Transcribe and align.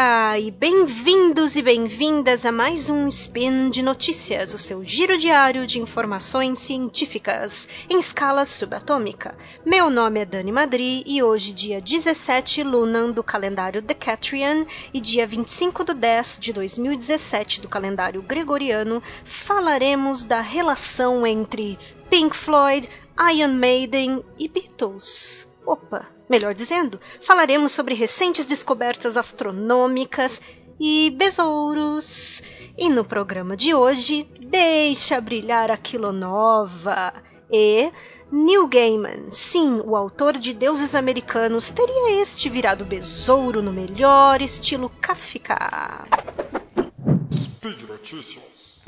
dia 0.00 0.38
e 0.38 0.50
bem-vindos 0.50 1.56
e 1.56 1.62
bem-vindas 1.62 2.46
a 2.46 2.52
mais 2.52 2.88
um 2.88 3.06
Spin 3.06 3.68
de 3.68 3.82
Notícias, 3.82 4.54
o 4.54 4.58
seu 4.58 4.82
giro 4.82 5.18
diário 5.18 5.66
de 5.66 5.78
informações 5.78 6.58
científicas 6.60 7.68
em 7.90 7.98
escala 7.98 8.46
subatômica. 8.46 9.36
Meu 9.62 9.90
nome 9.90 10.20
é 10.20 10.24
Dani 10.24 10.50
Madri 10.50 11.02
e 11.04 11.22
hoje, 11.22 11.52
dia 11.52 11.82
17 11.82 12.62
Lunan 12.62 13.10
do 13.10 13.22
calendário 13.22 13.82
Decatrian 13.82 14.64
e 14.94 15.02
dia 15.02 15.26
25 15.26 15.84
do 15.84 15.92
10 15.92 16.38
de 16.40 16.54
2017 16.54 17.60
do 17.60 17.68
calendário 17.68 18.22
Gregoriano, 18.22 19.02
falaremos 19.22 20.24
da 20.24 20.40
relação 20.40 21.26
entre 21.26 21.78
Pink 22.08 22.34
Floyd, 22.34 22.88
Iron 23.34 23.52
Maiden 23.52 24.24
e 24.38 24.48
Beatles. 24.48 25.46
Opa, 25.66 26.08
melhor 26.30 26.54
dizendo, 26.54 27.00
falaremos 27.20 27.72
sobre 27.72 27.94
recentes 27.94 28.46
descobertas 28.46 29.16
astronômicas 29.16 30.40
e 30.78 31.12
besouros. 31.18 32.40
E 32.78 32.88
no 32.88 33.04
programa 33.04 33.56
de 33.56 33.74
hoje, 33.74 34.26
deixa 34.38 35.20
brilhar 35.20 35.70
a 35.70 35.76
quilonova 35.76 37.12
e 37.52 37.90
Neil 38.32 38.68
Gaiman, 38.68 39.28
sim, 39.28 39.82
o 39.84 39.96
autor 39.96 40.38
de 40.38 40.54
Deuses 40.54 40.94
Americanos, 40.94 41.68
teria 41.70 42.22
este 42.22 42.48
virado 42.48 42.84
besouro 42.84 43.60
no 43.60 43.72
melhor 43.72 44.40
estilo 44.40 44.88
Kafka. 45.00 46.04
Speed 47.34 47.82
Notícias. 47.88 48.84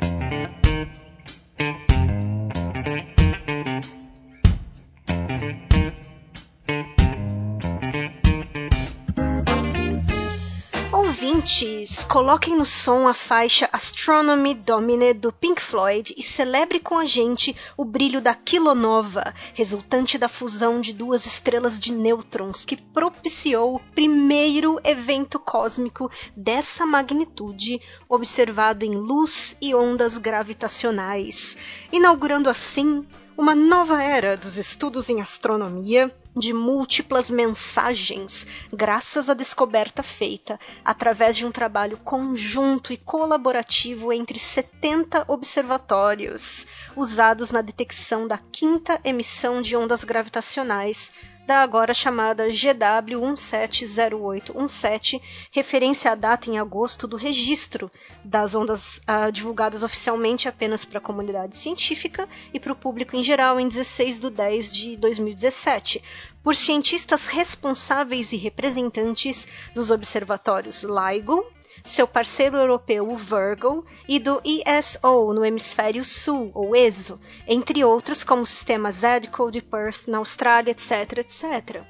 Ouvintes, 11.43 12.05
coloquem 12.05 12.57
no 12.57 12.65
som 12.65 13.09
a 13.09 13.13
faixa 13.13 13.69
Astronomy 13.73 14.55
Domine 14.55 15.13
do 15.13 15.33
Pink 15.33 15.61
Floyd 15.61 16.15
e 16.17 16.23
celebre 16.23 16.79
com 16.79 16.97
a 16.97 17.05
gente 17.05 17.57
o 17.77 17.85
brilho 17.85 18.21
da 18.21 18.33
kilonova, 18.33 19.35
resultante 19.53 20.17
da 20.17 20.29
fusão 20.29 20.81
de 20.81 20.93
duas 20.93 21.27
estrelas 21.27 21.81
de 21.81 21.93
nêutrons 21.93 22.65
que 22.65 22.77
propiciou 22.77 23.75
o 23.75 23.81
primeiro 23.81 24.79
evento 24.85 25.41
cósmico 25.41 26.09
dessa 26.37 26.87
magnitude 26.87 27.81
observado 28.09 28.85
em 28.85 28.95
luz 28.95 29.57
e 29.61 29.75
ondas 29.75 30.19
gravitacionais, 30.19 31.57
inaugurando 31.93 32.49
assim 32.49 33.05
uma 33.37 33.55
nova 33.55 34.01
era 34.01 34.37
dos 34.37 34.59
estudos 34.59 35.09
em 35.09 35.21
astronomia 35.21 36.15
de 36.37 36.53
múltiplas 36.53 37.31
mensagens, 37.31 38.47
graças 38.73 39.29
à 39.29 39.35
descoberta 39.35 40.03
feita 40.03 40.59
através 40.85 41.37
de 41.37 41.45
um 41.45 41.53
trabalho 41.53 41.97
conjunto 41.99 42.93
e 42.93 42.97
colaborativo 42.97 44.13
entre 44.13 44.39
70 44.39 45.25
observatórios 45.29 46.67
usados 46.97 47.51
na 47.51 47.61
detecção 47.61 48.27
da 48.27 48.39
quinta 48.51 49.01
emissão 49.05 49.61
de 49.61 49.77
ondas 49.77 50.05
gravitacionais 50.05 51.13
da 51.47 51.63
agora 51.63 51.93
chamada 51.93 52.49
GW170817, 52.49 55.21
referência 55.51 56.13
à 56.13 56.15
data 56.15 56.49
em 56.49 56.59
agosto 56.59 57.07
do 57.07 57.17
registro 57.17 57.91
das 58.25 58.55
ondas 58.55 58.99
uh, 58.99 59.31
divulgadas 59.33 59.83
oficialmente 59.83 60.49
apenas 60.49 60.85
para 60.85 60.99
a 60.99 61.03
comunidade 61.03 61.57
científica 61.57 62.29
e 62.55 62.61
para 62.61 62.73
o 62.73 62.77
público 62.77 63.17
em 63.17 63.23
geral 63.23 63.59
em 63.59 63.67
16 63.67 64.21
de 64.21 64.31
10 64.31 64.73
de 64.73 64.97
2017, 64.97 66.03
por 66.43 66.55
cientistas 66.55 67.27
responsáveis 67.27 68.33
e 68.33 68.37
representantes 68.37 69.49
dos 69.75 69.91
observatórios 69.91 70.83
LIGO, 70.83 71.45
seu 71.83 72.07
parceiro 72.07 72.57
europeu, 72.57 73.09
o 73.09 73.17
Virgo, 73.17 73.85
e 74.09 74.19
do 74.19 74.41
ESO 74.45 75.33
no 75.33 75.45
hemisfério 75.45 76.05
sul, 76.05 76.51
ou 76.55 76.77
ESO, 76.77 77.19
entre 77.47 77.85
outros 77.85 78.23
como 78.23 78.43
o 78.43 78.47
sistema 78.47 78.91
ZEDCO 78.91 79.51
de 79.51 79.61
Perth 79.61 80.07
na 80.07 80.19
Austrália, 80.19 80.71
etc, 80.71 81.19
etc. 81.19 81.83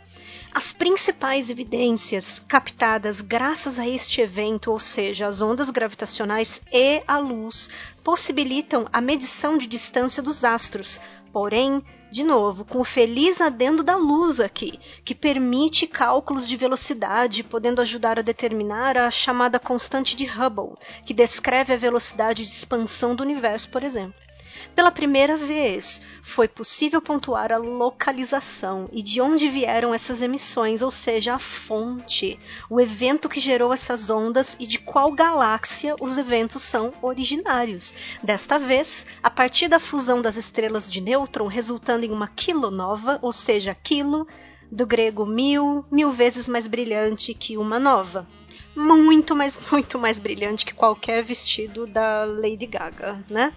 As 0.55 0.71
principais 0.71 1.49
evidências 1.49 2.39
captadas 2.39 3.23
graças 3.23 3.79
a 3.79 3.89
este 3.89 4.21
evento, 4.21 4.71
ou 4.71 4.79
seja, 4.79 5.27
as 5.27 5.41
ondas 5.41 5.71
gravitacionais 5.71 6.61
e 6.71 7.03
a 7.09 7.17
luz, 7.19 7.71
possibilitam 8.05 8.87
a 8.93 9.01
medição 9.01 9.57
de 9.57 9.67
distância 9.67 10.23
dos 10.23 10.45
astros, 10.45 11.01
porém, 11.33 11.83
de 12.11 12.23
novo, 12.23 12.65
com 12.65 12.81
o 12.81 12.85
feliz 12.85 13.41
adendo 13.41 13.83
da 13.83 13.97
luz 13.97 14.39
aqui, 14.39 14.79
que 15.03 15.15
permite 15.15 15.87
cálculos 15.87 16.47
de 16.47 16.57
velocidade, 16.57 17.43
podendo 17.43 17.81
ajudar 17.81 18.19
a 18.19 18.23
determinar 18.23 18.99
a 18.99 19.11
chamada 19.11 19.59
constante 19.59 20.15
de 20.15 20.27
Hubble, 20.27 20.75
que 21.07 21.15
descreve 21.15 21.73
a 21.73 21.79
velocidade 21.79 22.45
de 22.45 22.51
expansão 22.51 23.15
do 23.15 23.23
universo, 23.23 23.71
por 23.71 23.83
exemplo. 23.83 24.15
Pela 24.75 24.91
primeira 24.91 25.37
vez, 25.37 26.01
foi 26.23 26.49
possível 26.49 27.01
pontuar 27.01 27.53
a 27.53 27.57
localização 27.57 28.89
e 28.93 29.03
de 29.03 29.21
onde 29.21 29.49
vieram 29.49 29.95
essas 29.95 30.23
emissões, 30.23 30.83
ou 30.83 30.91
seja, 30.91 31.35
a 31.35 31.39
fonte, 31.39 32.39
o 32.71 32.81
evento 32.81 33.29
que 33.29 33.41
gerou 33.41 33.73
essas 33.73 34.11
ondas 34.11 34.57
e 34.59 34.67
de 34.67 34.79
qual 34.79 35.13
galáxia 35.13 35.95
os 36.01 36.17
eventos 36.17 36.63
são 36.63 36.93
originários. 37.03 37.93
Desta 38.23 38.59
vez, 38.59 39.07
a 39.23 39.31
partir 39.31 39.69
da 39.69 39.79
fusão 39.79 40.23
das 40.23 40.37
estrelas 40.37 40.91
de 40.91 41.01
nêutron, 41.01 41.47
resultando 41.47 42.05
em 42.05 42.11
uma 42.11 42.29
quilonova, 42.29 43.19
ou 43.23 43.33
seja, 43.33 43.75
quilo 43.75 44.27
do 44.71 44.87
grego 44.87 45.27
mil, 45.27 45.85
mil 45.91 46.11
vezes 46.11 46.49
mais 46.49 46.67
brilhante 46.67 47.35
que 47.35 47.59
uma 47.59 47.79
nova 47.79 48.27
muito, 48.75 49.37
mas 49.37 49.59
muito 49.71 49.99
mais 49.99 50.19
brilhante 50.19 50.65
que 50.65 50.73
qualquer 50.73 51.23
vestido 51.23 51.87
da 51.87 52.25
Lady 52.25 52.67
Gaga, 52.67 53.23
né? 53.29 53.53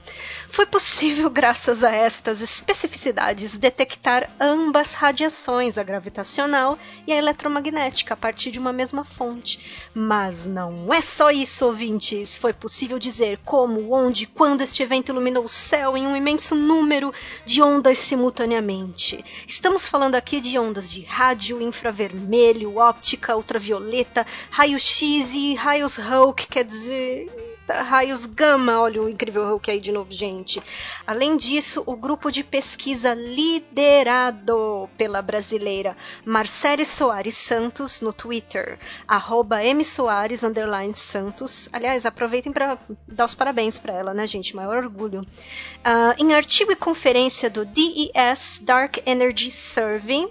Foi 0.49 0.65
possível, 0.65 1.29
graças 1.31 1.83
a 1.83 1.91
estas 1.91 2.41
especificidades, 2.41 3.57
detectar 3.57 4.29
ambas 4.39 4.93
radiações, 4.93 5.77
a 5.77 5.83
gravitacional 5.83 6.77
e 7.07 7.13
a 7.13 7.17
eletromagnética, 7.17 8.13
a 8.13 8.17
partir 8.17 8.51
de 8.51 8.59
uma 8.59 8.73
mesma 8.73 9.03
fonte. 9.03 9.87
Mas 9.93 10.45
não 10.45 10.93
é 10.93 11.01
só 11.01 11.31
isso, 11.31 11.65
ouvintes. 11.65 12.37
Foi 12.37 12.51
possível 12.51 12.99
dizer 12.99 13.39
como, 13.45 13.93
onde, 13.93 14.25
quando 14.25 14.61
este 14.61 14.83
evento 14.83 15.09
iluminou 15.09 15.45
o 15.45 15.49
céu 15.49 15.95
em 15.95 16.05
um 16.05 16.15
imenso 16.15 16.55
número 16.55 17.13
de 17.45 17.61
ondas 17.61 17.97
simultaneamente. 17.99 19.23
Estamos 19.47 19.87
falando 19.87 20.15
aqui 20.15 20.41
de 20.41 20.59
ondas 20.59 20.91
de 20.91 21.01
rádio, 21.01 21.61
infravermelho, 21.61 22.77
óptica, 22.77 23.35
ultravioleta, 23.35 24.25
raio-x 24.49 25.04
E 25.07 25.53
raios 25.53 25.97
Hulk, 25.97 26.47
quer 26.47 26.63
dizer, 26.63 27.31
raios 27.69 28.25
gama, 28.25 28.81
olha 28.81 29.03
o 29.03 29.07
incrível 29.07 29.47
Hulk 29.47 29.69
aí 29.69 29.79
de 29.79 29.91
novo, 29.91 30.11
gente. 30.11 30.59
Além 31.05 31.37
disso, 31.37 31.83
o 31.85 31.95
grupo 31.95 32.31
de 32.31 32.43
pesquisa 32.43 33.13
liderado 33.13 34.89
pela 34.97 35.21
brasileira 35.21 35.95
Marcele 36.25 36.83
Soares 36.83 37.37
Santos 37.37 38.01
no 38.01 38.11
Twitter, 38.11 38.79
arroba 39.07 39.57
msoares 39.75 40.41
Santos. 40.93 41.69
Aliás, 41.71 42.07
aproveitem 42.07 42.51
para 42.51 42.75
dar 43.07 43.25
os 43.25 43.35
parabéns 43.35 43.77
para 43.77 43.93
ela, 43.93 44.11
né, 44.11 44.25
gente? 44.25 44.55
Maior 44.55 44.77
orgulho. 44.77 45.21
Uh, 45.21 46.15
em 46.17 46.33
artigo 46.33 46.71
e 46.71 46.75
conferência 46.75 47.47
do 47.47 47.63
DES 47.63 48.59
Dark 48.65 48.97
Energy 49.05 49.51
Survey, 49.51 50.27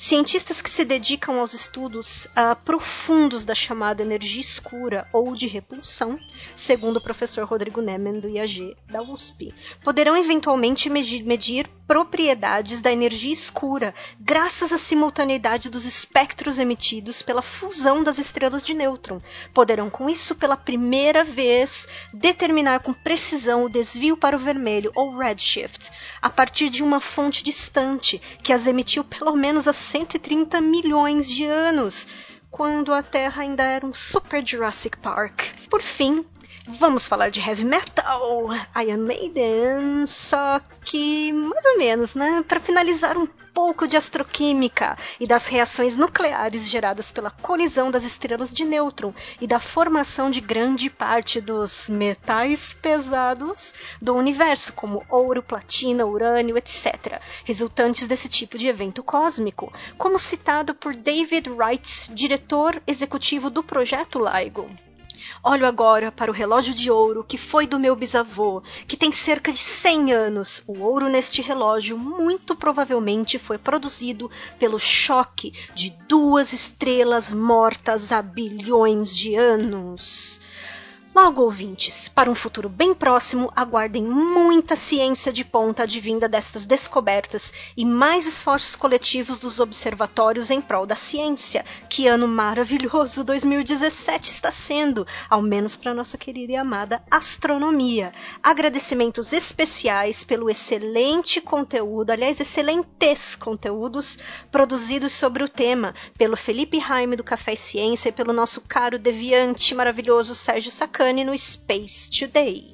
Cientistas 0.00 0.62
que 0.62 0.70
se 0.70 0.84
dedicam 0.84 1.40
aos 1.40 1.54
estudos 1.54 2.26
uh, 2.26 2.54
profundos 2.64 3.44
da 3.44 3.52
chamada 3.52 4.00
energia 4.00 4.40
escura 4.40 5.08
ou 5.12 5.34
de 5.34 5.48
repulsão, 5.48 6.16
segundo 6.54 6.98
o 6.98 7.00
professor 7.00 7.44
Rodrigo 7.44 7.80
Nemen 7.80 8.20
do 8.20 8.28
IAG 8.28 8.76
da 8.86 9.02
USP, 9.02 9.52
poderão 9.82 10.16
eventualmente 10.16 10.88
medir, 10.88 11.24
medir 11.24 11.68
propriedades 11.88 12.80
da 12.80 12.92
energia 12.92 13.32
escura 13.32 13.92
graças 14.20 14.72
à 14.72 14.78
simultaneidade 14.78 15.68
dos 15.68 15.84
espectros 15.84 16.60
emitidos 16.60 17.20
pela 17.20 17.42
fusão 17.42 18.04
das 18.04 18.18
estrelas 18.18 18.64
de 18.64 18.74
nêutron. 18.74 19.20
Poderão, 19.52 19.90
com 19.90 20.08
isso, 20.08 20.36
pela 20.36 20.56
primeira 20.56 21.24
vez, 21.24 21.88
determinar 22.12 22.82
com 22.82 22.94
precisão 22.94 23.64
o 23.64 23.68
desvio 23.68 24.16
para 24.16 24.36
o 24.36 24.38
vermelho 24.38 24.92
ou 24.94 25.16
redshift 25.16 25.90
a 26.22 26.30
partir 26.30 26.68
de 26.68 26.84
uma 26.84 27.00
fonte 27.00 27.42
distante 27.42 28.20
que 28.44 28.52
as 28.52 28.68
emitiu 28.68 29.02
pelo 29.02 29.34
menos 29.34 29.66
há 29.66 29.72
130 29.88 30.60
milhões 30.60 31.28
de 31.28 31.44
anos, 31.44 32.06
quando 32.50 32.92
a 32.92 33.02
Terra 33.02 33.42
ainda 33.42 33.62
era 33.62 33.86
um 33.86 33.92
super 33.92 34.46
Jurassic 34.46 34.98
Park. 34.98 35.42
Por 35.68 35.82
fim, 35.82 36.24
vamos 36.66 37.06
falar 37.06 37.30
de 37.30 37.40
heavy 37.40 37.64
metal, 37.64 38.48
Iron 38.84 39.04
Maiden, 39.06 40.06
só 40.06 40.60
que 40.84 41.32
mais 41.32 41.64
ou 41.64 41.78
menos, 41.78 42.14
né? 42.14 42.44
Para 42.46 42.60
finalizar 42.60 43.16
um 43.16 43.26
pouco 43.58 43.88
de 43.88 43.96
astroquímica 43.96 44.96
e 45.18 45.26
das 45.26 45.48
reações 45.48 45.96
nucleares 45.96 46.68
geradas 46.68 47.10
pela 47.10 47.28
colisão 47.28 47.90
das 47.90 48.04
estrelas 48.04 48.54
de 48.54 48.64
nêutron 48.64 49.12
e 49.40 49.48
da 49.48 49.58
formação 49.58 50.30
de 50.30 50.40
grande 50.40 50.88
parte 50.88 51.40
dos 51.40 51.88
metais 51.88 52.72
pesados 52.72 53.74
do 54.00 54.14
universo, 54.14 54.72
como 54.74 55.04
ouro, 55.10 55.42
platina, 55.42 56.06
urânio, 56.06 56.56
etc., 56.56 57.20
resultantes 57.44 58.06
desse 58.06 58.28
tipo 58.28 58.56
de 58.56 58.68
evento 58.68 59.02
cósmico, 59.02 59.72
como 59.96 60.20
citado 60.20 60.72
por 60.72 60.94
David 60.94 61.50
Wright, 61.50 62.14
diretor 62.14 62.80
executivo 62.86 63.50
do 63.50 63.64
projeto 63.64 64.20
LIGO. 64.20 64.87
Olho 65.42 65.66
agora 65.66 66.10
para 66.10 66.30
o 66.30 66.34
relógio 66.34 66.74
de 66.74 66.90
ouro 66.90 67.24
que 67.24 67.38
foi 67.38 67.66
do 67.66 67.78
meu 67.78 67.94
bisavô, 67.96 68.62
que 68.86 68.96
tem 68.96 69.12
cerca 69.12 69.52
de 69.52 69.58
100 69.58 70.12
anos. 70.12 70.62
O 70.66 70.80
ouro 70.80 71.08
neste 71.08 71.42
relógio 71.42 71.98
muito 71.98 72.54
provavelmente 72.54 73.38
foi 73.38 73.58
produzido 73.58 74.30
pelo 74.58 74.78
choque 74.78 75.52
de 75.74 75.90
duas 76.08 76.52
estrelas 76.52 77.32
mortas 77.32 78.12
há 78.12 78.22
bilhões 78.22 79.16
de 79.16 79.34
anos. 79.34 80.40
Logo, 81.20 81.42
ouvintes, 81.42 82.06
para 82.06 82.30
um 82.30 82.34
futuro 82.34 82.68
bem 82.68 82.94
próximo, 82.94 83.52
aguardem 83.56 84.04
muita 84.04 84.76
ciência 84.76 85.32
de 85.32 85.44
ponta 85.44 85.82
advinda 85.82 86.28
destas 86.28 86.64
descobertas 86.64 87.52
e 87.76 87.84
mais 87.84 88.24
esforços 88.24 88.76
coletivos 88.76 89.36
dos 89.40 89.58
observatórios 89.58 90.48
em 90.48 90.60
prol 90.60 90.86
da 90.86 90.94
ciência. 90.94 91.64
Que 91.90 92.06
ano 92.06 92.28
maravilhoso 92.28 93.24
2017 93.24 94.30
está 94.30 94.52
sendo, 94.52 95.04
ao 95.28 95.42
menos 95.42 95.76
para 95.76 95.92
nossa 95.92 96.16
querida 96.16 96.52
e 96.52 96.56
amada 96.56 97.02
astronomia. 97.10 98.12
Agradecimentos 98.40 99.32
especiais 99.32 100.22
pelo 100.22 100.48
excelente 100.48 101.40
conteúdo, 101.40 102.10
aliás, 102.10 102.38
excelentes 102.38 103.34
conteúdos 103.34 104.20
produzidos 104.52 105.12
sobre 105.12 105.42
o 105.42 105.48
tema 105.48 105.96
pelo 106.16 106.36
Felipe 106.36 106.78
Raime 106.78 107.16
do 107.16 107.24
Café 107.24 107.54
e 107.54 107.56
Ciência 107.56 108.10
e 108.10 108.12
pelo 108.12 108.32
nosso 108.32 108.60
caro 108.60 109.00
deviante 109.00 109.74
maravilhoso 109.74 110.32
Sérgio 110.32 110.70
Sacani 110.70 111.07
no 111.12 111.34
Space 111.34 112.10
Today. 112.10 112.70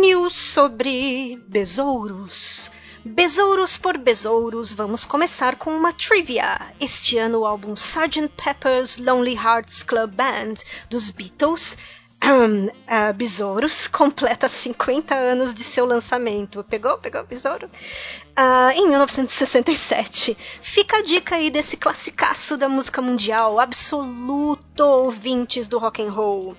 News 0.00 0.32
sobre 0.32 1.38
besouros. 1.48 2.70
Besouros 3.04 3.76
por 3.76 3.98
besouros, 3.98 4.72
vamos 4.72 5.04
começar 5.04 5.56
com 5.56 5.76
uma 5.76 5.92
trivia. 5.92 6.72
Este 6.80 7.18
ano 7.18 7.40
o 7.40 7.46
álbum 7.46 7.72
Sgt. 7.74 8.28
Pepper's 8.36 8.96
Lonely 8.98 9.34
Hearts 9.34 9.82
Club 9.82 10.12
Band 10.12 10.54
dos 10.88 11.10
Beatles 11.10 11.76
uh, 12.22 13.12
Besouros 13.16 13.86
completa 13.88 14.48
50 14.48 15.14
anos 15.14 15.54
de 15.54 15.62
seu 15.62 15.84
lançamento. 15.84 16.64
Pegou? 16.64 16.98
Pegou 16.98 17.24
Besouro? 17.24 17.68
Uh, 18.38 18.70
em 18.74 18.88
1967. 18.88 20.36
Fica 20.60 20.98
a 20.98 21.02
dica 21.02 21.36
aí 21.36 21.50
desse 21.50 21.76
classicaço 21.76 22.56
da 22.56 22.68
música 22.68 23.00
mundial, 23.00 23.58
absoluto 23.58 24.80
ouvintes 24.80 25.68
do 25.68 25.78
rock 25.78 26.02
and 26.02 26.10
roll. 26.10 26.56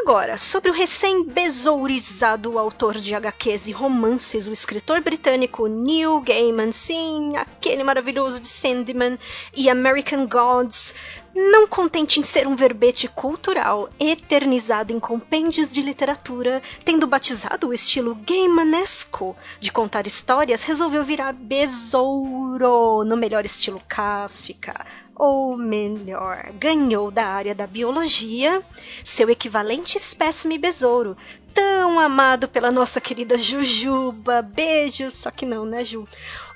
Agora, 0.00 0.38
sobre 0.38 0.70
o 0.70 0.74
recém-besourizado 0.74 2.56
autor 2.56 2.98
de 2.98 3.14
HQs 3.14 3.66
e 3.66 3.72
romances, 3.72 4.46
o 4.46 4.52
escritor 4.52 5.00
britânico 5.00 5.66
Neil 5.66 6.20
Gaiman, 6.20 6.70
sim, 6.70 7.36
aquele 7.36 7.82
maravilhoso 7.82 8.38
de 8.38 8.46
Sandman 8.46 9.18
e 9.54 9.68
American 9.68 10.26
Gods, 10.26 10.94
não 11.34 11.66
contente 11.66 12.20
em 12.20 12.22
ser 12.22 12.46
um 12.46 12.54
verbete 12.54 13.08
cultural 13.08 13.90
eternizado 13.98 14.92
em 14.92 15.00
compêndios 15.00 15.70
de 15.70 15.82
literatura, 15.82 16.62
tendo 16.84 17.06
batizado 17.06 17.68
o 17.68 17.74
estilo 17.74 18.14
gaimanesco 18.14 19.36
de 19.58 19.72
contar 19.72 20.06
histórias, 20.06 20.62
resolveu 20.62 21.02
virar 21.02 21.32
besouro 21.32 23.04
no 23.04 23.16
melhor 23.16 23.44
estilo 23.44 23.82
Kafka, 23.88 24.86
ou 25.18 25.56
melhor, 25.56 26.52
ganhou 26.54 27.10
da 27.10 27.26
área 27.26 27.52
da 27.52 27.66
biologia 27.66 28.62
seu 29.04 29.28
equivalente 29.28 29.96
espécime 29.96 30.56
besouro, 30.56 31.16
tão 31.52 31.98
amado 31.98 32.46
pela 32.46 32.70
nossa 32.70 33.00
querida 33.00 33.36
Jujuba. 33.36 34.40
Beijos, 34.42 35.14
só 35.14 35.30
que 35.32 35.44
não, 35.44 35.66
né, 35.66 35.84
Ju? 35.84 36.06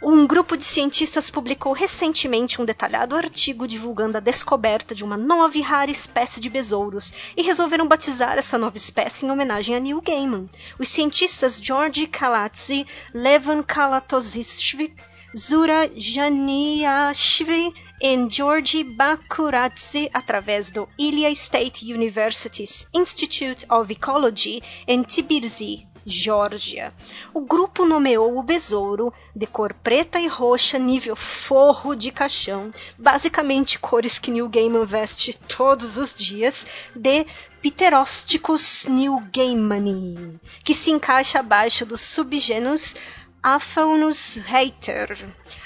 Um 0.01 0.27
grupo 0.29 0.57
de 0.57 0.63
cientistas 0.63 1.29
publicou 1.29 1.73
recentemente 1.73 2.63
um 2.63 2.65
detalhado 2.65 3.17
artigo 3.17 3.67
divulgando 3.67 4.17
a 4.17 4.21
descoberta 4.21 4.95
de 4.95 5.03
uma 5.03 5.17
nova 5.17 5.59
e 5.59 5.61
rara 5.61 5.91
espécie 5.91 6.41
de 6.41 6.49
besouros 6.49 7.13
e 7.37 7.43
resolveram 7.43 7.89
batizar 7.89 8.39
essa 8.39 8.57
nova 8.57 8.77
espécie 8.77 9.27
em 9.27 9.31
homenagem 9.31 9.75
a 9.75 9.81
Neil 9.81 10.01
Gaiman. 10.01 10.49
Os 10.79 10.89
cientistas 10.89 11.61
George 11.61 12.07
Kalatzi, 12.07 12.87
Levan 13.13 13.63
Kalatozishvili 13.63 14.95
Zura 15.35 15.91
Janiashvili 15.97 17.73
e 18.03 18.29
Georgi 18.29 18.85
Bakuradze 18.85 20.11
através 20.13 20.71
do 20.71 20.87
Ilia 20.99 21.31
State 21.31 21.91
University's 21.91 22.87
Institute 22.93 23.65
of 23.71 23.91
Ecology 23.91 24.63
em 24.87 25.03
Tbilisi, 25.03 25.87
Geórgia. 26.05 26.93
O 27.33 27.41
grupo 27.41 27.87
nomeou 27.87 28.37
o 28.37 28.43
besouro 28.43 29.11
de 29.35 29.47
cor 29.47 29.73
preta 29.73 30.21
e 30.21 30.27
roxa, 30.27 30.79
nível 30.79 31.17
forro 31.17 31.95
de 31.95 32.11
caixão, 32.11 32.71
basicamente 32.99 33.79
cores 33.79 34.19
que 34.19 34.31
Neil 34.31 34.49
Gaiman 34.51 34.85
veste 34.85 35.33
todos 35.33 35.97
os 35.97 36.19
dias, 36.19 36.67
de 36.95 37.25
Pterósticos 37.63 38.87
newgaimani, 38.87 40.41
que 40.65 40.75
se 40.75 40.91
encaixa 40.91 41.39
abaixo 41.39 41.87
dos 41.87 42.01
subgêneros 42.01 42.97
Aphaunus 43.43 44.37
reiter. 44.37 45.19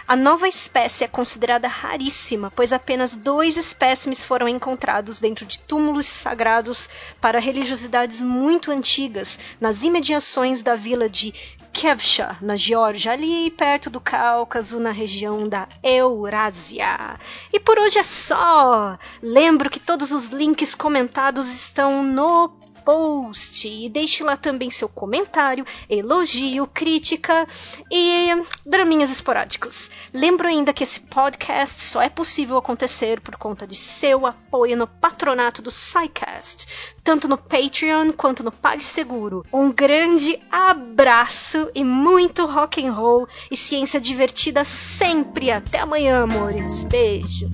A 0.08 0.16
nova 0.16 0.48
espécie 0.48 1.04
é 1.04 1.08
considerada 1.08 1.68
raríssima, 1.68 2.50
pois 2.56 2.72
apenas 2.72 3.14
dois 3.14 3.58
espécimes 3.58 4.24
foram 4.24 4.48
encontrados 4.48 5.20
dentro 5.20 5.44
de 5.44 5.60
túmulos 5.60 6.06
sagrados 6.06 6.88
para 7.20 7.38
religiosidades 7.38 8.22
muito 8.22 8.70
antigas, 8.70 9.38
nas 9.60 9.82
imediações 9.82 10.62
da 10.62 10.74
vila 10.74 11.06
de 11.06 11.34
Kevsha, 11.70 12.38
na 12.40 12.56
Geórgia, 12.56 13.12
ali 13.12 13.50
perto 13.50 13.90
do 13.90 14.00
Cáucaso, 14.00 14.80
na 14.80 14.90
região 14.90 15.46
da 15.46 15.68
Eurásia. 15.82 17.20
E 17.52 17.60
por 17.60 17.78
hoje 17.78 17.98
é 17.98 18.04
só! 18.04 18.98
Lembro 19.20 19.68
que 19.68 19.78
todos 19.78 20.12
os 20.12 20.28
links 20.28 20.74
comentados 20.74 21.52
estão 21.52 22.02
no 22.02 22.56
post 22.86 23.66
e 23.66 23.88
deixe 23.88 24.22
lá 24.22 24.36
também 24.36 24.70
seu 24.70 24.88
comentário, 24.88 25.66
elogio, 25.90 26.68
crítica 26.68 27.44
e 27.90 28.28
draminhas 28.64 29.10
esporádicos. 29.10 29.90
Lembro 30.14 30.46
ainda 30.46 30.72
que 30.72 30.84
esse 30.84 31.00
podcast 31.00 31.80
só 31.80 32.00
é 32.00 32.08
possível 32.08 32.56
acontecer 32.56 33.20
por 33.20 33.36
conta 33.36 33.66
de 33.66 33.74
seu 33.74 34.24
apoio 34.24 34.76
no 34.76 34.86
patronato 34.86 35.60
do 35.60 35.70
SciCast, 35.70 36.68
tanto 37.02 37.26
no 37.26 37.36
Patreon 37.36 38.12
quanto 38.12 38.44
no 38.44 38.52
PagSeguro. 38.52 39.44
Um 39.52 39.72
grande 39.72 40.40
abraço 40.48 41.68
e 41.74 41.82
muito 41.82 42.46
rock 42.46 42.86
and 42.86 42.92
roll 42.92 43.26
e 43.50 43.56
ciência 43.56 44.00
divertida 44.00 44.62
sempre. 44.62 45.50
Até 45.50 45.80
amanhã, 45.80 46.22
amores. 46.22 46.84
Beijo. 46.84 47.46